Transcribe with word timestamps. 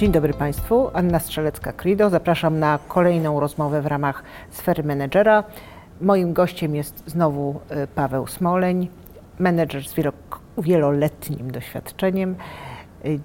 Dzień 0.00 0.12
dobry 0.12 0.34
Państwu, 0.34 0.90
Anna 0.92 1.18
Strzelecka-Krido. 1.18 2.10
Zapraszam 2.10 2.58
na 2.58 2.78
kolejną 2.88 3.40
rozmowę 3.40 3.82
w 3.82 3.86
ramach 3.86 4.22
sfery 4.50 4.82
menedżera. 4.82 5.44
Moim 6.00 6.32
gościem 6.32 6.74
jest 6.74 7.02
znowu 7.06 7.60
y, 7.70 7.86
Paweł 7.86 8.26
Smoleń, 8.26 8.88
menedżer 9.38 9.88
z 9.88 9.94
wieloletnim 10.58 11.50
doświadczeniem. 11.50 12.36
Y, 13.04 13.20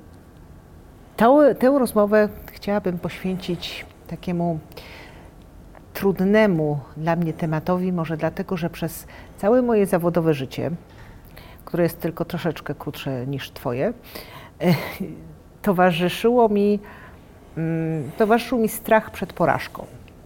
tę, 1.18 1.56
tę 1.60 1.80
rozmowę 1.80 2.30
chciałabym 2.52 3.00
poświęcić 3.00 3.86
takiemu 4.08 4.60
trudnemu 5.94 6.80
dla 6.98 7.16
mnie 7.16 7.34
tematowi, 7.34 7.92
może 7.92 8.18
dlatego, 8.18 8.58
że 8.58 8.70
przez 8.70 9.08
całe 9.38 9.62
moje 9.62 9.86
zawodowe 9.86 10.34
życie, 10.34 10.72
które 11.66 11.84
jest 11.84 12.00
tylko 12.00 12.26
troszeczkę 12.26 12.76
krótsze 12.76 13.28
niż 13.28 13.52
Twoje, 13.52 13.94
y, 14.62 14.76
towarzyszyło 15.66 16.50
mi, 16.50 16.80
mm, 17.58 18.12
towarzyszył 18.18 18.60
mi 18.60 18.70
strach 18.70 19.12
przed 19.12 19.34
porażką. 19.34 19.86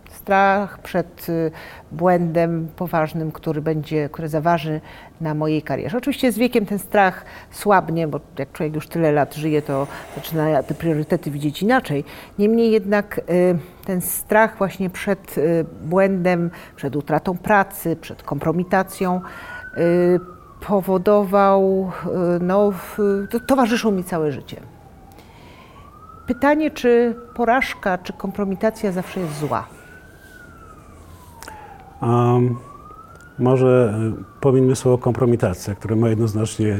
Strach 0.09 0.79
przed 0.79 1.29
y, 1.29 1.51
błędem 1.91 2.67
poważnym, 2.75 3.31
który 3.31 3.61
będzie, 3.61 4.09
który 4.09 4.27
zaważy 4.27 4.81
na 5.21 5.33
mojej 5.33 5.61
karierze. 5.61 5.97
Oczywiście 5.97 6.31
z 6.31 6.37
wiekiem 6.37 6.65
ten 6.65 6.79
strach 6.79 7.25
słabnie, 7.51 8.07
bo 8.07 8.19
jak 8.37 8.51
człowiek 8.51 8.75
już 8.75 8.87
tyle 8.87 9.11
lat 9.11 9.35
żyje, 9.35 9.61
to 9.61 9.87
zaczyna 10.15 10.63
te 10.63 10.73
priorytety 10.73 11.31
widzieć 11.31 11.63
inaczej. 11.63 12.03
Niemniej 12.39 12.71
jednak 12.71 13.21
y, 13.29 13.57
ten 13.85 14.01
strach 14.01 14.57
właśnie 14.57 14.89
przed 14.89 15.37
y, 15.37 15.65
błędem, 15.83 16.51
przed 16.75 16.95
utratą 16.95 17.37
pracy, 17.37 17.95
przed 17.95 18.23
kompromitacją 18.23 19.21
powodował, 20.67 21.91
no, 22.41 22.71
towarzyszył 23.47 23.91
mi 23.91 24.03
całe 24.03 24.31
życie. 24.31 24.61
Pytanie, 26.29 26.71
czy 26.71 27.15
porażka, 27.33 27.97
czy 27.97 28.13
kompromitacja 28.13 28.91
zawsze 28.91 29.19
jest 29.19 29.39
zła? 29.39 29.67
Um, 32.01 32.57
może 33.39 33.93
y, 34.19 34.41
powinnmy 34.41 34.75
słowo 34.75 34.97
kompromitacja, 34.97 35.75
które 35.75 35.95
ma 35.95 36.09
jednoznacznie 36.09 36.77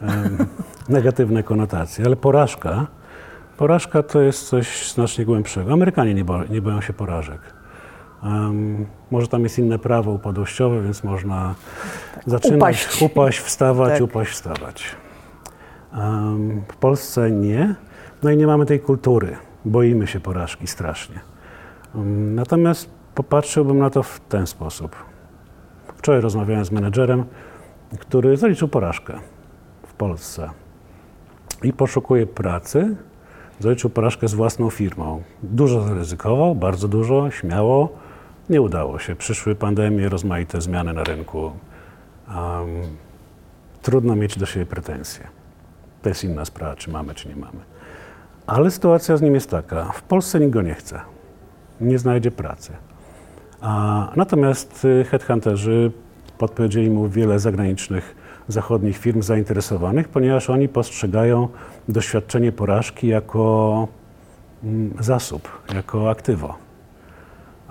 um, 0.00 0.38
negatywne 0.88 1.42
konotacje, 1.42 2.04
ale 2.04 2.16
porażka, 2.16 2.86
porażka 3.56 4.02
to 4.02 4.20
jest 4.20 4.48
coś 4.48 4.92
znacznie 4.92 5.24
głębszego. 5.24 5.72
Amerykanie 5.72 6.14
nie, 6.14 6.24
bo, 6.24 6.44
nie 6.44 6.62
boją 6.62 6.80
się 6.80 6.92
porażek. 6.92 7.40
Um, 8.22 8.86
może 9.10 9.28
tam 9.28 9.42
jest 9.42 9.58
inne 9.58 9.78
prawo 9.78 10.10
upadłościowe, 10.10 10.82
więc 10.82 11.04
można 11.04 11.54
tak, 12.14 12.24
zaczynać 12.26 12.58
upaść, 12.58 13.02
upaść 13.02 13.38
wstawać, 13.38 13.92
tak. 13.92 14.02
upaść, 14.02 14.30
wstawać. 14.30 14.96
Um, 15.92 16.62
w 16.68 16.76
Polsce 16.76 17.30
nie. 17.30 17.87
No 18.22 18.30
i 18.30 18.36
nie 18.36 18.46
mamy 18.46 18.66
tej 18.66 18.80
kultury. 18.80 19.36
Boimy 19.64 20.06
się 20.06 20.20
porażki 20.20 20.66
strasznie. 20.66 21.20
Um, 21.94 22.34
natomiast 22.34 22.90
popatrzyłbym 23.14 23.78
na 23.78 23.90
to 23.90 24.02
w 24.02 24.20
ten 24.20 24.46
sposób. 24.46 24.96
Wczoraj 25.96 26.20
rozmawiałem 26.20 26.64
z 26.64 26.70
menedżerem, 26.70 27.24
który 27.98 28.36
zaliczył 28.36 28.68
porażkę 28.68 29.18
w 29.86 29.92
Polsce 29.92 30.50
i 31.62 31.72
poszukuje 31.72 32.26
pracy. 32.26 32.96
Zaliczył 33.60 33.90
porażkę 33.90 34.28
z 34.28 34.34
własną 34.34 34.70
firmą. 34.70 35.22
Dużo 35.42 35.80
zaryzykował, 35.80 36.54
bardzo 36.54 36.88
dużo, 36.88 37.30
śmiało. 37.30 37.88
Nie 38.50 38.62
udało 38.62 38.98
się. 38.98 39.16
Przyszły 39.16 39.54
pandemie, 39.54 40.08
rozmaite 40.08 40.60
zmiany 40.60 40.92
na 40.92 41.04
rynku. 41.04 41.38
Um, 41.38 41.56
trudno 43.82 44.16
mieć 44.16 44.38
do 44.38 44.46
siebie 44.46 44.66
pretensje. 44.66 45.28
To 46.02 46.08
jest 46.08 46.24
inna 46.24 46.44
sprawa, 46.44 46.76
czy 46.76 46.90
mamy, 46.90 47.14
czy 47.14 47.28
nie 47.28 47.36
mamy. 47.36 47.77
Ale 48.48 48.70
sytuacja 48.70 49.16
z 49.16 49.22
nim 49.22 49.34
jest 49.34 49.50
taka: 49.50 49.84
w 49.84 50.02
Polsce 50.02 50.40
nikt 50.40 50.52
go 50.52 50.62
nie 50.62 50.74
chce, 50.74 51.00
nie 51.80 51.98
znajdzie 51.98 52.30
pracy. 52.30 52.72
A, 53.60 54.12
natomiast 54.16 54.84
y, 54.84 55.04
headhunterzy 55.04 55.92
podpowiedzieli 56.38 56.90
mu 56.90 57.08
wiele 57.08 57.38
zagranicznych, 57.38 58.16
zachodnich 58.48 58.98
firm 58.98 59.22
zainteresowanych, 59.22 60.08
ponieważ 60.08 60.50
oni 60.50 60.68
postrzegają 60.68 61.48
doświadczenie 61.88 62.52
porażki 62.52 63.08
jako 63.08 63.88
mm, 64.64 64.94
zasób, 65.00 65.48
jako 65.74 66.10
aktywo. 66.10 66.54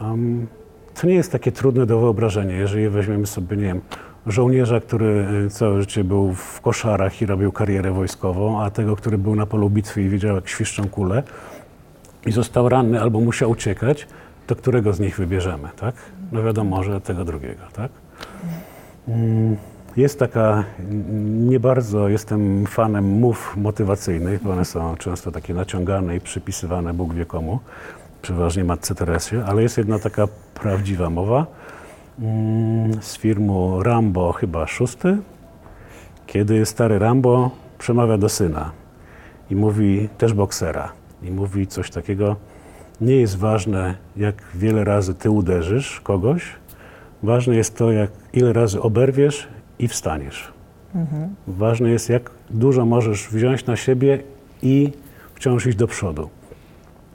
Um, 0.01 0.47
to 1.01 1.07
nie 1.07 1.13
jest 1.15 1.31
takie 1.31 1.51
trudne 1.51 1.85
do 1.85 1.99
wyobrażenia, 1.99 2.55
jeżeli 2.57 2.89
weźmiemy 2.89 3.27
sobie, 3.27 3.57
nie 3.57 3.63
wiem, 3.63 3.81
żołnierza, 4.27 4.79
który 4.79 5.27
y, 5.45 5.49
całe 5.49 5.81
życie 5.81 6.03
był 6.03 6.33
w 6.33 6.61
koszarach 6.61 7.21
i 7.21 7.25
robił 7.25 7.51
karierę 7.51 7.91
wojskową, 7.91 8.61
a 8.61 8.69
tego, 8.69 8.95
który 8.95 9.17
był 9.17 9.35
na 9.35 9.45
polu 9.45 9.69
bitwy 9.69 10.01
i 10.01 10.09
widział, 10.09 10.35
jak 10.35 10.49
świszczą 10.49 10.89
kule 10.89 11.23
i 12.25 12.31
został 12.31 12.69
ranny 12.69 13.01
albo 13.01 13.19
musiał 13.19 13.49
uciekać, 13.49 14.07
to 14.47 14.55
którego 14.55 14.93
z 14.93 14.99
nich 14.99 15.17
wybierzemy, 15.17 15.69
tak? 15.79 15.95
No 16.31 16.43
wiadomo, 16.43 16.83
że 16.83 17.01
tego 17.01 17.25
drugiego, 17.25 17.61
tak? 17.73 17.91
Mm, 19.07 19.57
jest 19.97 20.19
taka, 20.19 20.63
nie 21.23 21.59
bardzo 21.59 22.09
jestem 22.09 22.65
fanem 22.65 23.05
mów 23.05 23.57
motywacyjnych, 23.57 24.43
bo 24.43 24.51
one 24.51 24.65
są 24.65 24.95
często 24.95 25.31
takie 25.31 25.53
naciągane 25.53 26.15
i 26.15 26.21
przypisywane 26.21 26.93
Bóg 26.93 27.13
wie 27.13 27.25
komu, 27.25 27.59
przeważnie 28.21 28.63
Matce 28.63 28.95
Teresie, 28.95 29.43
ale 29.45 29.61
jest 29.61 29.77
jedna 29.77 29.99
taka 29.99 30.27
prawdziwa 30.53 31.09
mowa, 31.09 31.45
z 33.01 33.17
firmu 33.17 33.83
Rambo, 33.83 34.31
chyba 34.31 34.67
szósty, 34.67 35.17
kiedy 36.27 36.65
stary 36.65 36.99
Rambo 36.99 37.51
przemawia 37.77 38.17
do 38.17 38.29
syna 38.29 38.71
i 39.49 39.55
mówi, 39.55 40.09
też 40.17 40.33
boksera, 40.33 40.91
i 41.23 41.31
mówi 41.31 41.67
coś 41.67 41.91
takiego, 41.91 42.35
nie 43.01 43.15
jest 43.15 43.37
ważne, 43.37 43.95
jak 44.15 44.35
wiele 44.55 44.83
razy 44.83 45.13
ty 45.13 45.29
uderzysz 45.29 46.01
kogoś, 46.01 46.43
ważne 47.23 47.55
jest 47.55 47.77
to, 47.77 47.91
jak 47.91 48.11
ile 48.33 48.53
razy 48.53 48.81
oberwiesz 48.81 49.47
i 49.79 49.87
wstaniesz. 49.87 50.53
Mhm. 50.95 51.35
Ważne 51.47 51.89
jest, 51.89 52.09
jak 52.09 52.31
dużo 52.49 52.85
możesz 52.85 53.29
wziąć 53.29 53.65
na 53.65 53.75
siebie 53.75 54.19
i 54.61 54.91
wciąż 55.35 55.65
iść 55.65 55.77
do 55.77 55.87
przodu. 55.87 56.29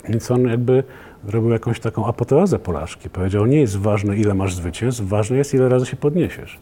Więc 0.08 0.30
on 0.30 0.48
jakby 0.48 0.84
zrobił 1.28 1.50
jakąś 1.50 1.80
taką 1.80 2.06
apoteozę 2.06 2.58
porażki. 2.58 3.10
Powiedział, 3.10 3.46
nie 3.46 3.60
jest 3.60 3.76
ważne, 3.76 4.16
ile 4.16 4.34
masz 4.34 4.54
zwycięstw, 4.54 5.02
ważne 5.02 5.36
jest, 5.36 5.54
ile 5.54 5.68
razy 5.68 5.86
się 5.86 5.96
podniesiesz. 5.96 6.58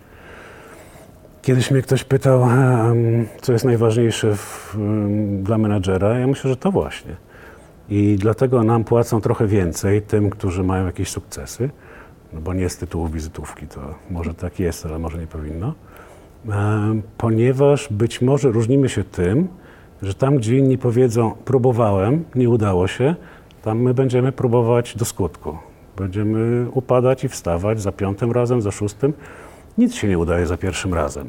Kiedyś 1.43 1.71
mnie 1.71 1.83
ktoś 1.83 2.05
pytał, 2.05 2.47
co 3.41 3.53
jest 3.53 3.65
najważniejsze 3.65 4.37
w, 4.37 4.77
dla 5.43 5.59
menadżera. 5.59 6.19
Ja 6.19 6.27
myślę, 6.27 6.51
że 6.51 6.57
to 6.57 6.71
właśnie. 6.71 7.17
I 7.89 8.17
dlatego 8.21 8.63
nam 8.63 8.85
płacą 8.85 9.21
trochę 9.21 9.47
więcej 9.47 10.03
tym, 10.03 10.31
którzy 10.31 10.65
mają 10.65 10.87
jakieś 10.87 11.09
sukcesy, 11.09 11.71
no 12.33 12.41
bo 12.41 12.55
nie 12.55 12.69
z 12.69 12.77
tytułu 12.77 13.09
wizytówki, 13.09 13.67
to 13.67 13.81
może 14.11 14.35
tak 14.35 14.61
jest, 14.61 14.87
ale 14.87 14.99
może 14.99 15.19
nie 15.19 15.27
powinno. 15.27 15.75
Ponieważ 17.19 17.89
być 17.93 18.23
może 18.23 18.53
różnimy 18.53 18.89
się 18.89 19.05
tym, 19.05 19.49
że 20.03 20.15
tam, 20.15 20.37
gdzie 20.37 20.59
inni 20.59 20.79
powiedzą, 20.79 21.33
próbowałem, 21.45 22.25
nie 22.35 22.49
udało 22.49 22.89
się, 22.89 23.15
tam 23.63 23.79
my 23.79 23.95
będziemy 23.95 24.33
próbować 24.33 24.97
do 24.97 25.05
skutku. 25.05 25.59
Będziemy 25.97 26.67
upadać 26.71 27.25
i 27.25 27.29
wstawać 27.29 27.81
za 27.81 27.93
piątym 27.93 28.33
razem, 28.33 28.63
za 28.63 28.71
szóstym. 28.71 29.13
Nic 29.79 29.95
się 29.95 30.09
nie 30.09 30.19
udaje 30.19 30.47
za 30.47 30.57
pierwszym 30.57 30.95
razem. 30.95 31.27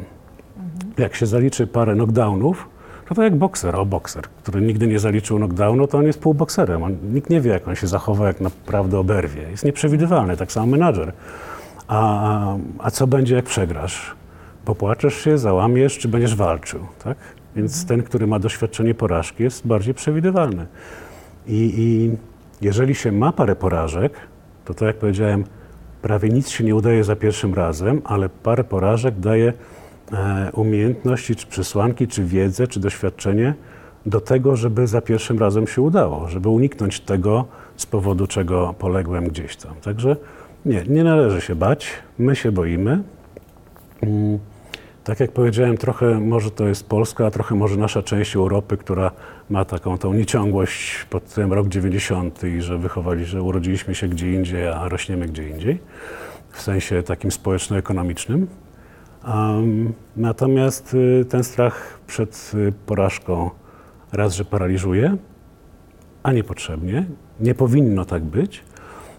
Mhm. 0.58 0.94
Jak 0.98 1.16
się 1.16 1.26
zaliczy 1.26 1.68
parę 1.68 1.94
knockdownów, 1.94 2.70
to 3.12 3.16
to 3.16 3.24
jak 3.24 3.36
bokser, 3.36 3.76
o 3.76 3.86
bokser, 3.86 4.24
który 4.24 4.62
nigdy 4.62 4.88
nie 4.88 5.00
zaliczył 5.00 5.38
knockdownu, 5.38 5.88
to 5.88 5.98
on 5.98 6.06
jest 6.06 6.20
półbokserem. 6.20 6.84
On, 6.84 6.98
nikt 7.14 7.30
nie 7.30 7.42
wie, 7.42 7.52
jak 7.52 7.68
on 7.68 7.76
się 7.76 7.88
zachowa, 7.88 8.28
jak 8.28 8.42
naprawdę 8.42 9.00
oberwie. 9.00 9.42
Jest 9.42 9.66
nieprzewidywalny, 9.66 10.38
tak 10.38 10.52
samo 10.52 10.68
menadżer. 10.68 11.14
A, 11.88 12.30
a, 12.30 12.58
a 12.80 12.92
co 12.92 13.08
będzie, 13.08 13.36
jak 13.36 13.46
przegrasz? 13.46 14.16
Popłaczesz 14.66 15.16
się, 15.16 15.38
załamiesz, 15.38 15.98
czy 15.98 16.08
będziesz 16.08 16.36
walczył, 16.36 16.80
tak? 17.04 17.18
Więc 17.56 17.82
mhm. 17.82 17.88
ten, 17.88 18.08
który 18.08 18.28
ma 18.28 18.40
doświadczenie 18.40 18.94
porażki, 18.94 19.44
jest 19.44 19.68
bardziej 19.68 19.94
przewidywalny. 19.94 20.66
I, 21.48 21.74
I, 21.78 22.18
jeżeli 22.62 22.96
się 22.96 23.12
ma 23.12 23.32
parę 23.32 23.56
porażek, 23.56 24.14
to 24.66 24.74
tak 24.74 24.88
jak 24.88 24.98
powiedziałem, 24.98 25.44
prawie 26.02 26.30
nic 26.30 26.50
się 26.50 26.64
nie 26.64 26.76
udaje 26.76 27.04
za 27.04 27.16
pierwszym 27.16 27.54
razem, 27.54 28.02
ale 28.04 28.30
parę 28.30 28.64
porażek 28.64 29.20
daje 29.20 29.54
e, 30.14 30.52
umiejętności, 30.54 31.36
czy 31.36 31.48
przesłanki, 31.48 32.08
czy 32.08 32.24
wiedzę, 32.24 32.68
czy 32.68 32.80
doświadczenie 32.80 33.54
do 34.06 34.22
tego, 34.22 34.56
żeby 34.56 34.88
za 34.88 35.02
pierwszym 35.02 35.40
razem 35.40 35.68
się 35.68 35.82
udało, 35.82 36.28
żeby 36.28 36.50
uniknąć 36.50 37.00
tego, 37.00 37.46
z 37.78 37.86
powodu 37.86 38.28
czego 38.28 38.76
poległem 38.80 39.28
gdzieś 39.28 39.56
tam. 39.56 39.74
Także 39.82 40.16
nie, 40.66 40.84
nie 40.88 41.04
należy 41.04 41.42
się 41.42 41.56
bać, 41.56 41.88
my 42.20 42.36
się 42.36 42.52
boimy. 42.52 43.04
Mm. 44.02 44.40
Tak 45.04 45.20
jak 45.20 45.32
powiedziałem, 45.32 45.78
trochę 45.78 46.20
może 46.20 46.52
to 46.52 46.68
jest 46.68 46.90
Polska, 46.90 47.26
a 47.26 47.32
trochę 47.32 47.56
może 47.56 47.78
nasza 47.78 48.04
część 48.04 48.36
Europy, 48.36 48.78
która 48.78 49.12
ma 49.50 49.66
taką 49.66 49.98
tą 49.98 50.14
nieciągłość 50.14 51.06
pod 51.10 51.34
ten 51.34 51.52
rok 51.52 51.68
90 51.68 52.44
i 52.44 52.62
że 52.62 52.78
wychowali, 52.78 53.26
że 53.26 53.42
urodziliśmy 53.42 53.96
się 53.96 54.08
gdzie 54.08 54.34
indziej, 54.34 54.68
a 54.68 54.90
rośniemy 54.90 55.28
gdzie 55.28 55.50
indziej, 55.50 55.80
w 56.50 56.62
sensie 56.62 57.04
takim 57.04 57.32
społeczno-ekonomicznym. 57.32 58.48
Um, 59.28 59.94
natomiast 60.16 60.94
y, 60.94 61.26
ten 61.30 61.44
strach 61.44 62.00
przed 62.08 62.52
y, 62.54 62.74
porażką 62.86 63.50
raz, 64.12 64.36
że 64.36 64.46
paraliżuje, 64.46 65.18
a 66.24 66.32
niepotrzebnie. 66.32 67.06
Nie 67.40 67.56
powinno 67.56 68.06
tak 68.06 68.24
być, 68.24 68.64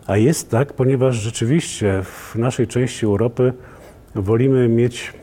a 0.07 0.17
jest 0.17 0.51
tak, 0.51 0.73
ponieważ 0.73 1.17
rzeczywiście 1.17 2.03
w 2.03 2.35
naszej 2.35 2.67
części 2.67 3.07
Europy 3.07 3.53
wolimy 4.15 4.69
mieć 4.69 5.22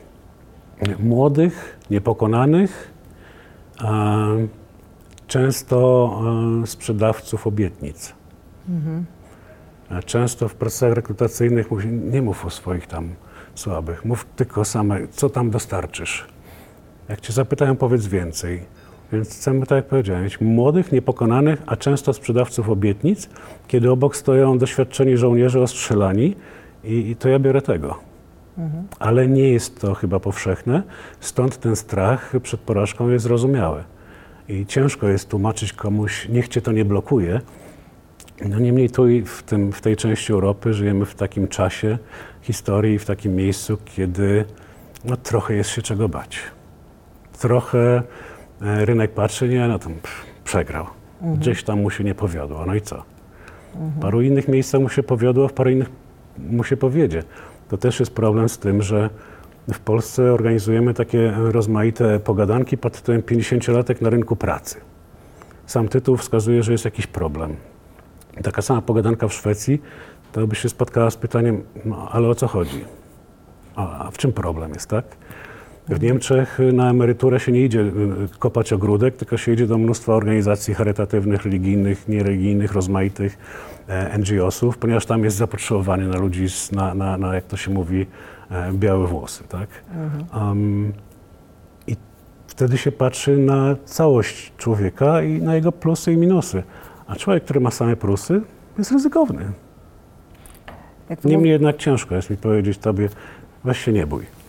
młodych, 0.98 1.78
niepokonanych, 1.90 2.92
często 5.26 6.10
e, 6.62 6.66
sprzedawców 6.66 7.46
obietnic. 7.46 8.14
A 9.90 10.02
Często 10.02 10.48
w 10.48 10.54
procesach 10.54 10.92
rekrutacyjnych 10.92 11.70
mówi, 11.70 11.88
nie 11.88 12.22
mów 12.22 12.46
o 12.46 12.50
swoich 12.50 12.86
tam 12.86 13.08
słabych, 13.54 14.04
mów 14.04 14.26
tylko 14.36 14.64
same, 14.64 15.08
co 15.08 15.30
tam 15.30 15.50
dostarczysz. 15.50 16.26
Jak 17.08 17.20
cię 17.20 17.32
zapytają, 17.32 17.76
powiedz 17.76 18.06
więcej. 18.06 18.62
Więc 19.12 19.28
chcemy, 19.28 19.66
tak 19.66 19.76
jak 19.76 19.86
powiedziałem, 19.86 20.24
mieć 20.24 20.40
młodych, 20.40 20.92
niepokonanych, 20.92 21.62
a 21.66 21.76
często 21.76 22.12
sprzedawców 22.12 22.68
obietnic, 22.68 23.28
kiedy 23.68 23.90
obok 23.90 24.16
stoją 24.16 24.58
doświadczeni 24.58 25.16
żołnierze 25.16 25.60
ostrzelani 25.60 26.36
i, 26.84 27.10
i 27.10 27.16
to 27.16 27.28
ja 27.28 27.38
biorę 27.38 27.62
tego. 27.62 28.09
Ale 28.98 29.28
nie 29.28 29.48
jest 29.48 29.80
to 29.80 29.94
chyba 29.94 30.20
powszechne, 30.20 30.82
stąd 31.20 31.58
ten 31.58 31.76
strach 31.76 32.32
przed 32.42 32.60
porażką 32.60 33.08
jest 33.08 33.24
zrozumiały. 33.24 33.84
I 34.48 34.66
ciężko 34.66 35.08
jest 35.08 35.28
tłumaczyć 35.28 35.72
komuś, 35.72 36.28
niech 36.28 36.48
cię 36.48 36.62
to 36.62 36.72
nie 36.72 36.84
blokuje. 36.84 37.40
No 38.48 38.58
niemniej 38.58 38.90
tu 38.90 39.02
w, 39.26 39.42
tym, 39.42 39.72
w 39.72 39.80
tej 39.80 39.96
części 39.96 40.32
Europy 40.32 40.74
żyjemy 40.74 41.06
w 41.06 41.14
takim 41.14 41.48
czasie 41.48 41.98
historii, 42.42 42.98
w 42.98 43.04
takim 43.04 43.34
miejscu, 43.34 43.78
kiedy 43.84 44.44
no, 45.04 45.16
trochę 45.16 45.54
jest 45.54 45.70
się 45.70 45.82
czego 45.82 46.08
bać. 46.08 46.38
Trochę 47.38 48.02
e, 48.62 48.84
rynek 48.84 49.14
patrzy, 49.14 49.48
nie, 49.48 49.68
no 49.68 49.78
pff, 49.78 50.26
przegrał. 50.44 50.86
Gdzieś 51.22 51.62
tam 51.64 51.80
mu 51.80 51.90
się 51.90 52.04
nie 52.04 52.14
powiodło, 52.14 52.66
no 52.66 52.74
i 52.74 52.80
co? 52.80 53.02
W 53.74 54.00
paru 54.00 54.22
innych 54.22 54.48
miejscach 54.48 54.80
mu 54.80 54.88
się 54.88 55.02
powiodło, 55.02 55.48
w 55.48 55.52
paru 55.52 55.70
innych 55.70 55.90
mu 56.38 56.64
się 56.64 56.76
powiedzie. 56.76 57.22
To 57.70 57.78
też 57.78 58.00
jest 58.00 58.14
problem 58.14 58.48
z 58.48 58.58
tym, 58.58 58.82
że 58.82 59.10
w 59.72 59.80
Polsce 59.80 60.32
organizujemy 60.32 60.94
takie 60.94 61.34
rozmaite 61.36 62.20
pogadanki 62.20 62.78
pod 62.78 62.92
tytułem 62.92 63.22
50-latek 63.22 64.02
na 64.02 64.10
rynku 64.10 64.36
pracy. 64.36 64.80
Sam 65.66 65.88
tytuł 65.88 66.16
wskazuje, 66.16 66.62
że 66.62 66.72
jest 66.72 66.84
jakiś 66.84 67.06
problem. 67.06 67.56
Taka 68.42 68.62
sama 68.62 68.82
pogadanka 68.82 69.28
w 69.28 69.34
Szwecji, 69.34 69.82
to 70.32 70.46
by 70.46 70.54
się 70.54 70.68
spotkała 70.68 71.10
z 71.10 71.16
pytaniem, 71.16 71.62
no 71.84 72.08
ale 72.12 72.28
o 72.28 72.34
co 72.34 72.46
chodzi? 72.46 72.84
A, 73.76 74.06
a 74.06 74.10
w 74.10 74.18
czym 74.18 74.32
problem 74.32 74.74
jest, 74.74 74.88
tak? 74.88 75.04
W 75.90 76.02
Niemczech 76.02 76.58
na 76.72 76.90
emeryturę 76.90 77.40
się 77.40 77.52
nie 77.52 77.64
idzie 77.64 77.80
y, 77.80 77.92
kopać 78.38 78.72
ogródek, 78.72 79.16
tylko 79.16 79.36
się 79.36 79.52
idzie 79.52 79.66
do 79.66 79.78
mnóstwa 79.78 80.14
organizacji 80.14 80.74
charytatywnych, 80.74 81.44
religijnych, 81.44 82.08
niereligijnych, 82.08 82.72
rozmaitych 82.72 83.38
e, 83.88 84.18
NGO-sów, 84.18 84.78
ponieważ 84.78 85.06
tam 85.06 85.24
jest 85.24 85.36
zapotrzebowanie 85.36 86.04
na 86.04 86.18
ludzi, 86.18 86.48
z, 86.48 86.72
na, 86.72 86.94
na, 86.94 87.18
na, 87.18 87.34
jak 87.34 87.44
to 87.44 87.56
się 87.56 87.70
mówi, 87.70 88.06
e, 88.50 88.72
białe 88.72 89.06
włosy, 89.06 89.44
tak? 89.48 89.68
Um, 90.34 90.92
I 91.86 91.96
wtedy 92.46 92.78
się 92.78 92.92
patrzy 92.92 93.36
na 93.36 93.76
całość 93.84 94.52
człowieka 94.56 95.22
i 95.22 95.42
na 95.42 95.54
jego 95.54 95.72
plusy 95.72 96.12
i 96.12 96.16
minusy. 96.16 96.62
A 97.06 97.16
człowiek, 97.16 97.44
który 97.44 97.60
ma 97.60 97.70
same 97.70 97.96
plusy, 97.96 98.40
jest 98.78 98.92
ryzykowny. 98.92 99.52
Niemniej 101.24 101.52
jednak 101.52 101.76
ciężko 101.76 102.14
jest 102.14 102.30
mi 102.30 102.36
powiedzieć 102.36 102.78
tobie, 102.78 103.08
weź 103.64 103.78
się 103.78 103.92
nie 103.92 104.06
bój. 104.06 104.39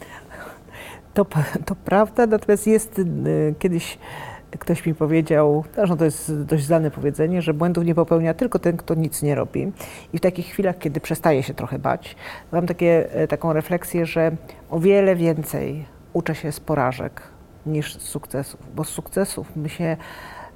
To, 1.14 1.26
to 1.66 1.76
prawda, 1.76 2.26
natomiast 2.26 2.68
jest 2.68 3.00
y, 3.00 3.56
kiedyś 3.60 3.98
ktoś 4.60 4.86
mi 4.86 4.96
powiedział, 4.96 5.64
zresztą 5.76 5.98
to 5.98 6.06
jest 6.06 6.44
dość 6.44 6.64
znane 6.64 6.92
powiedzenie, 6.92 7.42
że 7.42 7.54
błędów 7.54 7.86
nie 7.86 7.96
popełnia 7.96 8.34
tylko 8.34 8.60
ten, 8.60 8.78
kto 8.78 8.96
nic 8.96 9.22
nie 9.22 9.36
robi. 9.36 9.72
I 10.14 10.18
w 10.18 10.22
takich 10.22 10.46
chwilach, 10.46 10.78
kiedy 10.78 11.00
przestaje 11.00 11.44
się 11.44 11.54
trochę 11.54 11.80
bać, 11.80 12.16
mam 12.52 12.68
takie, 12.68 13.14
e, 13.14 13.28
taką 13.28 13.54
refleksję, 13.54 14.06
że 14.06 14.32
o 14.70 14.80
wiele 14.80 15.16
więcej 15.16 15.86
uczę 16.14 16.36
się 16.36 16.52
z 16.52 16.60
porażek 16.60 17.22
niż 17.66 17.96
z 17.96 18.02
sukcesów, 18.02 18.60
bo 18.76 18.84
z 18.84 18.90
sukcesów 18.90 19.56
my 19.56 19.70
się 19.70 19.98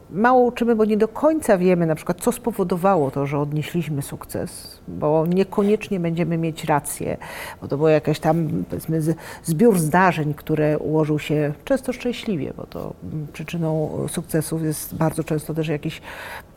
mało 0.09 0.41
uczymy, 0.41 0.75
bo 0.75 0.85
nie 0.85 0.97
do 0.97 1.07
końca 1.07 1.57
wiemy 1.57 1.85
na 1.85 1.95
przykład, 1.95 2.21
co 2.21 2.31
spowodowało 2.31 3.11
to, 3.11 3.25
że 3.25 3.39
odnieśliśmy 3.39 4.01
sukces, 4.01 4.79
bo 4.87 5.25
niekoniecznie 5.27 5.99
będziemy 5.99 6.37
mieć 6.37 6.63
rację, 6.63 7.17
bo 7.61 7.67
to 7.67 7.77
był 7.77 7.87
jakiś 7.87 8.19
tam 8.19 8.63
powiedzmy 8.69 9.01
zbiór 9.43 9.79
zdarzeń, 9.79 10.33
które 10.33 10.79
ułożył 10.79 11.19
się 11.19 11.53
często 11.65 11.93
szczęśliwie, 11.93 12.53
bo 12.57 12.65
to 12.65 12.93
mm, 13.03 13.27
przyczyną 13.33 13.99
sukcesów 14.07 14.63
jest 14.63 14.95
bardzo 14.95 15.23
często 15.23 15.53
też 15.53 15.67
jakiś, 15.67 16.01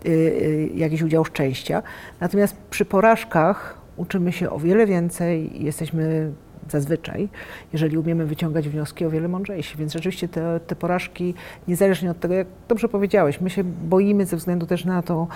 y, 0.06 0.08
y, 0.08 0.70
jakiś 0.74 1.02
udział 1.02 1.24
szczęścia. 1.24 1.82
Natomiast 2.20 2.56
przy 2.70 2.84
porażkach 2.84 3.78
uczymy 3.96 4.32
się 4.32 4.50
o 4.50 4.58
wiele 4.58 4.86
więcej 4.86 5.64
jesteśmy 5.64 6.32
zazwyczaj, 6.70 7.28
jeżeli 7.72 7.98
umiemy 7.98 8.26
wyciągać 8.26 8.68
wnioski, 8.68 9.04
o 9.04 9.10
wiele 9.10 9.28
mądrzejsi. 9.28 9.76
Więc 9.78 9.92
rzeczywiście 9.92 10.28
te, 10.28 10.60
te 10.66 10.76
porażki, 10.76 11.34
niezależnie 11.68 12.10
od 12.10 12.20
tego, 12.20 12.34
jak 12.34 12.46
dobrze 12.68 12.88
powiedziałeś, 12.88 13.40
my 13.40 13.50
się 13.50 13.64
boimy 13.64 14.26
ze 14.26 14.36
względu 14.36 14.66
też 14.66 14.84
na 14.84 15.02
to 15.02 15.26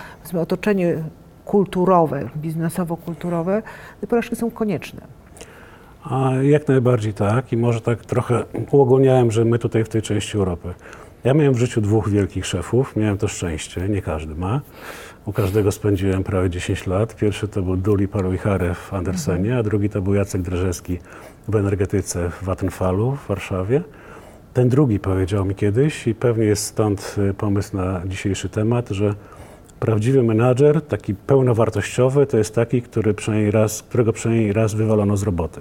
otoczenie 0.40 1.04
kulturowe, 1.44 2.28
biznesowo-kulturowe, 2.36 3.62
te 4.00 4.06
porażki 4.06 4.36
są 4.36 4.50
konieczne. 4.50 5.00
A 6.04 6.30
jak 6.42 6.68
najbardziej 6.68 7.14
tak 7.14 7.52
i 7.52 7.56
może 7.56 7.80
tak 7.80 8.04
trochę 8.04 8.44
uogólniałem, 8.70 9.30
że 9.30 9.44
my 9.44 9.58
tutaj 9.58 9.84
w 9.84 9.88
tej 9.88 10.02
części 10.02 10.36
Europy. 10.36 10.74
Ja 11.24 11.34
miałem 11.34 11.54
w 11.54 11.58
życiu 11.58 11.80
dwóch 11.80 12.08
wielkich 12.08 12.46
szefów, 12.46 12.96
miałem 12.96 13.18
to 13.18 13.28
szczęście, 13.28 13.88
nie 13.88 14.02
każdy 14.02 14.34
ma. 14.34 14.60
U 15.26 15.32
każdego 15.32 15.72
spędziłem 15.72 16.24
prawie 16.24 16.50
10 16.50 16.86
lat. 16.86 17.16
Pierwszy 17.16 17.48
to 17.48 17.62
był 17.62 17.76
Duli 17.76 18.08
Paruichare 18.08 18.74
w 18.74 18.94
Andersenie, 18.94 19.58
a 19.58 19.62
drugi 19.62 19.90
to 19.90 20.02
był 20.02 20.14
Jacek 20.14 20.42
Drzeżewski 20.42 20.98
w 21.48 21.56
energetyce 21.56 22.30
w 22.30 22.44
Vattenfallu 22.44 23.16
w 23.16 23.28
Warszawie. 23.28 23.82
Ten 24.54 24.68
drugi 24.68 25.00
powiedział 25.00 25.44
mi 25.44 25.54
kiedyś 25.54 26.06
i 26.06 26.14
pewnie 26.14 26.44
jest 26.44 26.64
stąd 26.64 27.16
y, 27.30 27.34
pomysł 27.34 27.76
na 27.76 28.02
dzisiejszy 28.06 28.48
temat, 28.48 28.88
że 28.88 29.14
prawdziwy 29.80 30.22
menadżer, 30.22 30.82
taki 30.82 31.14
pełnowartościowy, 31.14 32.26
to 32.26 32.38
jest 32.38 32.54
taki, 32.54 32.82
który 32.82 33.14
przynajmniej 33.14 33.50
raz, 33.50 33.82
którego 33.82 34.12
przynajmniej 34.12 34.52
raz 34.52 34.74
wywalono 34.74 35.16
z 35.16 35.22
roboty. 35.22 35.60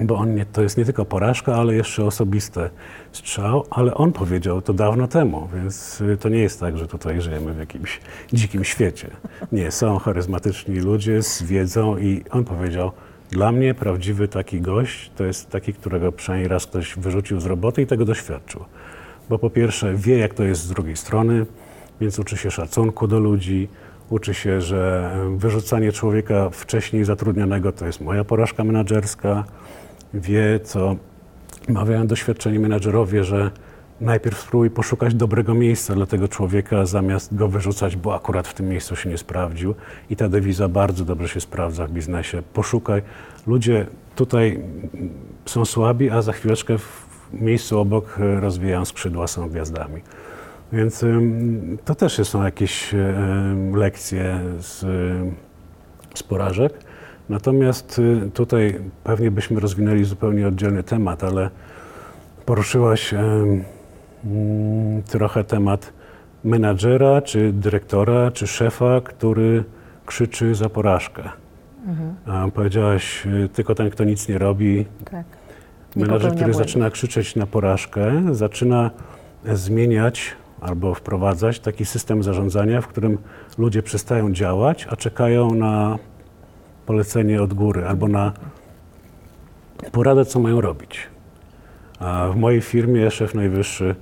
Bo 0.00 0.16
on 0.16 0.34
nie, 0.34 0.46
to 0.46 0.62
jest 0.62 0.78
nie 0.78 0.84
tylko 0.84 1.04
porażka, 1.04 1.54
ale 1.54 1.74
jeszcze 1.74 2.04
osobisty 2.04 2.70
strzał, 3.12 3.64
ale 3.70 3.94
on 3.94 4.12
powiedział 4.12 4.62
to 4.62 4.72
dawno 4.72 5.08
temu, 5.08 5.48
więc 5.54 6.00
y, 6.00 6.16
to 6.16 6.28
nie 6.28 6.38
jest 6.38 6.60
tak, 6.60 6.78
że 6.78 6.86
tutaj 6.86 7.20
żyjemy 7.20 7.54
w 7.54 7.58
jakimś 7.58 8.00
dzikim 8.32 8.64
świecie. 8.64 9.10
Nie, 9.52 9.70
są 9.70 9.98
charyzmatyczni 9.98 10.78
ludzie 10.78 11.22
z 11.22 11.42
wiedzą 11.42 11.98
i 11.98 12.24
on 12.30 12.44
powiedział, 12.44 12.92
dla 13.30 13.52
mnie 13.52 13.74
prawdziwy 13.74 14.28
taki 14.28 14.60
gość 14.60 15.10
to 15.16 15.24
jest 15.24 15.50
taki, 15.50 15.74
którego 15.74 16.12
przynajmniej 16.12 16.48
raz 16.48 16.66
ktoś 16.66 16.94
wyrzucił 16.96 17.40
z 17.40 17.46
roboty 17.46 17.82
i 17.82 17.86
tego 17.86 18.04
doświadczył. 18.04 18.64
Bo 19.28 19.38
po 19.38 19.50
pierwsze 19.50 19.94
wie, 19.94 20.18
jak 20.18 20.34
to 20.34 20.44
jest 20.44 20.62
z 20.62 20.68
drugiej 20.68 20.96
strony, 20.96 21.46
więc 22.00 22.18
uczy 22.18 22.36
się 22.36 22.50
szacunku 22.50 23.08
do 23.08 23.20
ludzi, 23.20 23.68
uczy 24.10 24.34
się, 24.34 24.60
że 24.60 25.10
y, 25.34 25.38
wyrzucanie 25.38 25.92
człowieka 25.92 26.50
wcześniej 26.50 27.04
zatrudnionego 27.04 27.72
to 27.72 27.86
jest 27.86 28.00
moja 28.00 28.24
porażka 28.24 28.64
menedżerska, 28.64 29.44
wie, 30.14 30.60
co 30.64 30.96
mawiają 31.68 32.06
doświadczeni 32.06 32.58
menedżerowie, 32.58 33.24
że 33.24 33.50
najpierw 34.00 34.40
spróbuj 34.40 34.70
poszukać 34.70 35.14
dobrego 35.14 35.54
miejsca 35.54 35.94
dla 35.94 36.06
tego 36.06 36.28
człowieka, 36.28 36.86
zamiast 36.86 37.34
go 37.34 37.48
wyrzucać, 37.48 37.96
bo 37.96 38.14
akurat 38.14 38.48
w 38.48 38.54
tym 38.54 38.68
miejscu 38.68 38.96
się 38.96 39.10
nie 39.10 39.18
sprawdził. 39.18 39.74
I 40.10 40.16
ta 40.16 40.28
dewiza 40.28 40.68
bardzo 40.68 41.04
dobrze 41.04 41.28
się 41.28 41.40
sprawdza 41.40 41.86
w 41.86 41.90
biznesie. 41.90 42.42
Poszukaj. 42.52 43.02
Ludzie 43.46 43.86
tutaj 44.16 44.62
są 45.46 45.64
słabi, 45.64 46.10
a 46.10 46.22
za 46.22 46.32
chwileczkę 46.32 46.78
w 46.78 47.06
miejscu 47.32 47.78
obok 47.78 48.18
e, 48.20 48.40
rozwijają 48.40 48.84
skrzydła, 48.84 49.26
są 49.26 49.48
gwiazdami. 49.48 50.00
Więc 50.72 51.04
to 51.84 51.94
też 51.94 52.20
są 52.28 52.44
jakieś 52.44 52.94
ym, 52.94 53.76
lekcje 53.76 54.40
z, 54.58 54.82
ym, 54.82 55.34
z 56.14 56.22
porażek. 56.22 56.72
Natomiast 57.30 57.98
y, 57.98 58.30
tutaj 58.34 58.80
pewnie 59.04 59.30
byśmy 59.30 59.60
rozwinęli 59.60 60.04
zupełnie 60.04 60.48
oddzielny 60.48 60.82
temat, 60.82 61.24
ale 61.24 61.50
poruszyłaś 62.46 63.14
mm, 63.14 63.62
trochę 65.10 65.44
temat 65.44 65.92
menadżera, 66.44 67.22
czy 67.22 67.52
dyrektora, 67.52 68.30
czy 68.30 68.46
szefa, 68.46 69.00
który 69.00 69.64
krzyczy 70.06 70.54
za 70.54 70.68
porażkę. 70.68 71.22
A 72.26 72.48
powiedziałaś, 72.54 73.26
y, 73.26 73.48
tylko 73.48 73.74
ten, 73.74 73.90
kto 73.90 74.04
nic 74.04 74.28
nie 74.28 74.38
robi, 74.38 74.86
Tak. 75.10 75.26
Nie 75.96 76.02
Menadżer, 76.02 76.30
który 76.30 76.44
błędów. 76.44 76.66
zaczyna 76.66 76.90
krzyczeć 76.90 77.36
na 77.36 77.46
porażkę, 77.46 78.12
zaczyna 78.32 78.90
zmieniać 79.44 80.36
albo 80.60 80.94
wprowadzać 80.94 81.60
taki 81.60 81.84
system 81.84 82.22
zarządzania, 82.22 82.80
w 82.80 82.86
którym 82.86 83.18
ludzie 83.58 83.82
przestają 83.82 84.32
działać, 84.32 84.86
a 84.90 84.96
czekają 84.96 85.54
na 85.54 85.98
polecenie 86.90 87.42
od 87.42 87.54
góry 87.54 87.86
albo 87.86 88.08
na 88.08 88.32
poradę, 89.92 90.24
co 90.24 90.40
mają 90.40 90.60
robić. 90.60 91.00
A 91.98 92.28
w 92.32 92.36
mojej 92.36 92.60
firmie 92.60 93.10
szef 93.10 93.34
najwyższy 93.34 93.94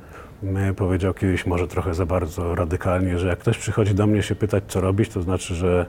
powiedział 0.76 1.14
kiedyś 1.14 1.46
może 1.46 1.68
trochę 1.68 1.94
za 1.94 2.06
bardzo 2.06 2.54
radykalnie, 2.54 3.18
że 3.18 3.28
jak 3.28 3.38
ktoś 3.38 3.58
przychodzi 3.58 3.94
do 3.94 4.06
mnie 4.06 4.22
się 4.22 4.34
pytać, 4.34 4.64
co 4.68 4.80
robić, 4.80 5.08
to 5.08 5.22
znaczy, 5.22 5.54
że, 5.54 5.86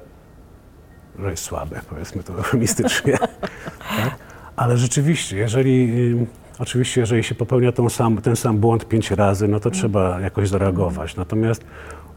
że 1.19 1.29
jest 1.29 1.43
słaby, 1.43 1.75
powiedzmy 1.89 2.23
to 2.23 2.33
eufemistycznie. 2.37 3.17
tak? 3.97 4.15
Ale 4.55 4.77
rzeczywiście, 4.77 5.37
jeżeli, 5.37 6.15
oczywiście, 6.59 7.01
jeżeli 7.01 7.23
się 7.23 7.35
popełnia 7.35 7.71
sam, 7.89 8.17
ten 8.17 8.35
sam 8.35 8.57
błąd 8.57 8.87
pięć 8.87 9.11
razy, 9.11 9.47
no 9.47 9.59
to 9.59 9.71
trzeba 9.71 10.19
jakoś 10.19 10.49
zareagować. 10.49 11.15
Natomiast 11.15 11.65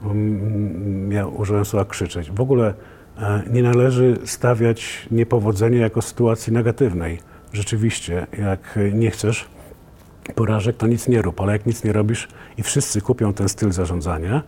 um, 0.04 1.12
ja 1.12 1.26
użyłem 1.26 1.64
słowa 1.64 1.84
krzyczeć. 1.84 2.30
W 2.30 2.40
ogóle 2.40 2.74
nie 3.50 3.62
należy 3.62 4.18
stawiać 4.24 5.08
niepowodzenia 5.10 5.78
jako 5.78 6.02
sytuacji 6.02 6.52
negatywnej. 6.52 7.18
Rzeczywiście, 7.52 8.26
jak 8.38 8.78
nie 8.92 9.10
chcesz 9.10 9.48
porażek, 10.34 10.76
to 10.76 10.86
nic 10.86 11.08
nie 11.08 11.22
rób, 11.22 11.40
ale 11.40 11.52
jak 11.52 11.66
nic 11.66 11.84
nie 11.84 11.92
robisz 11.92 12.28
i 12.58 12.62
wszyscy 12.62 13.00
kupią 13.00 13.34
ten 13.34 13.48
styl 13.48 13.72
zarządzania, 13.72 14.42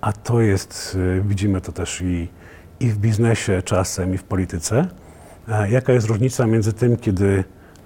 a 0.00 0.12
to 0.12 0.40
jest, 0.40 0.96
y, 1.18 1.22
widzimy 1.26 1.60
to 1.60 1.72
też 1.72 2.00
i, 2.00 2.28
i 2.80 2.88
w 2.88 2.98
biznesie 2.98 3.62
czasem, 3.62 4.14
i 4.14 4.18
w 4.18 4.24
polityce, 4.24 4.86
e, 5.48 5.70
jaka 5.70 5.92
jest 5.92 6.06
różnica 6.06 6.46
między 6.46 6.72
tym, 6.72 6.96
kiedy 6.96 7.44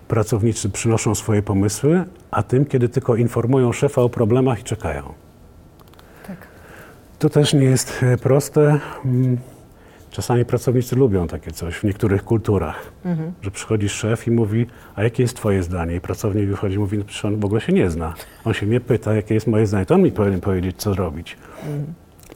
pracownicy 0.08 0.70
przynoszą 0.70 1.14
swoje 1.14 1.42
pomysły, 1.42 2.04
a 2.30 2.42
tym, 2.42 2.64
kiedy 2.64 2.88
tylko 2.88 3.16
informują 3.16 3.72
szefa 3.72 4.02
o 4.02 4.08
problemach 4.08 4.60
i 4.60 4.64
czekają. 4.64 5.14
Tak. 6.26 6.36
To 7.18 7.28
też 7.28 7.54
nie 7.54 7.64
jest 7.64 8.02
e, 8.02 8.16
proste. 8.16 8.80
Czasami 10.10 10.44
pracownicy 10.44 10.96
lubią 10.96 11.26
takie 11.26 11.50
coś 11.50 11.74
w 11.74 11.84
niektórych 11.84 12.24
kulturach, 12.24 12.92
że 13.42 13.50
przychodzi 13.50 13.88
szef 13.88 14.26
i 14.26 14.30
mówi, 14.30 14.66
a 14.94 15.02
jakie 15.02 15.22
jest 15.22 15.36
twoje 15.36 15.62
zdanie? 15.62 15.94
I 15.94 16.00
pracownik 16.00 16.48
wychodzi 16.48 16.74
i 16.76 16.78
mówi, 16.78 16.98
no 16.98 17.04
przecież 17.04 17.24
on 17.24 17.40
w 17.40 17.44
ogóle 17.44 17.60
się 17.60 17.72
nie 17.72 17.90
zna. 17.90 18.14
On 18.44 18.54
się 18.54 18.66
mnie 18.66 18.80
pyta, 18.80 19.14
jakie 19.14 19.34
jest 19.34 19.46
moje 19.46 19.66
zdanie. 19.66 19.86
To 19.86 19.94
on 19.94 20.02
mi 20.02 20.12
powinien 20.12 20.40
powiedzieć, 20.40 20.76
co 20.76 20.94
zrobić. 20.94 21.36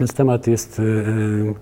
Więc 0.01 0.15
temat 0.15 0.47
jest 0.47 0.79
y, 0.79 0.83
y, 0.83 1.55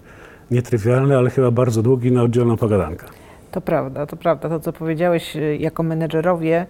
nietrywialny, 0.50 1.16
ale 1.16 1.30
chyba 1.30 1.50
bardzo 1.50 1.82
długi 1.82 2.12
na 2.12 2.22
oddzielną 2.22 2.56
pogadankę. 2.56 3.06
To 3.50 3.60
prawda, 3.60 4.06
to 4.06 4.16
prawda. 4.16 4.48
To, 4.48 4.60
co 4.60 4.72
powiedziałeś, 4.72 5.36
y, 5.36 5.56
jako 5.56 5.82
menedżerowie 5.82 6.66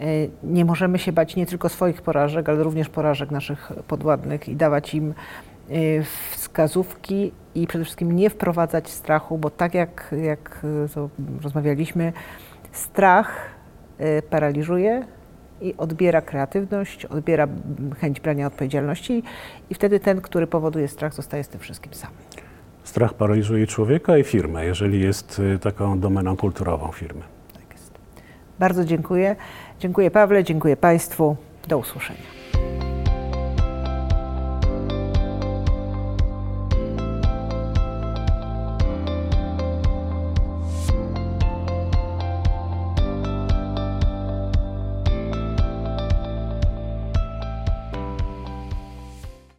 y, 0.00 0.30
nie 0.42 0.64
możemy 0.64 0.98
się 0.98 1.12
bać 1.12 1.36
nie 1.36 1.46
tylko 1.46 1.68
swoich 1.68 2.02
porażek, 2.02 2.48
ale 2.48 2.62
również 2.62 2.88
porażek 2.88 3.30
naszych 3.30 3.72
podwładnych 3.88 4.48
i 4.48 4.56
dawać 4.56 4.94
im 4.94 5.14
wskazówki 6.30 7.32
i 7.54 7.66
przede 7.66 7.84
wszystkim 7.84 8.12
nie 8.12 8.30
wprowadzać 8.30 8.90
strachu, 8.90 9.38
bo 9.38 9.50
tak 9.50 9.74
jak, 9.74 10.14
jak 10.22 10.64
y, 10.64 11.40
rozmawialiśmy, 11.42 12.12
strach 12.72 13.48
y, 14.00 14.22
paraliżuje 14.30 15.06
i 15.60 15.74
odbiera 15.76 16.20
kreatywność, 16.20 17.04
odbiera 17.04 17.48
chęć 18.00 18.20
brania 18.20 18.46
odpowiedzialności 18.46 19.22
i 19.70 19.74
wtedy 19.74 20.00
ten, 20.00 20.20
który 20.20 20.46
powoduje 20.46 20.88
strach, 20.88 21.14
zostaje 21.14 21.44
z 21.44 21.48
tym 21.48 21.60
wszystkim 21.60 21.94
sam. 21.94 22.10
Strach 22.84 23.14
paraliżuje 23.14 23.66
człowieka 23.66 24.18
i 24.18 24.24
firmę, 24.24 24.66
jeżeli 24.66 25.00
jest 25.00 25.38
y, 25.38 25.58
taką 25.58 26.00
domeną 26.00 26.36
kulturową 26.36 26.92
firmy. 26.92 27.22
Tak 27.52 27.72
jest. 27.72 27.92
Bardzo 28.58 28.84
dziękuję. 28.84 29.36
Dziękuję 29.80 30.10
Pawle, 30.10 30.44
dziękuję 30.44 30.76
Państwu. 30.76 31.36
Do 31.68 31.78
usłyszenia. 31.78 32.41